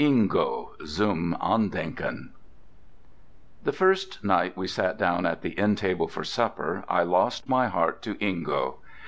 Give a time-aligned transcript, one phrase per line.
[0.03, 2.31] INGO "ZUM ANDENKEN"
[3.63, 7.67] The first night we sat down at the inn table for supper I lost my
[7.67, 8.77] heart to Ingo!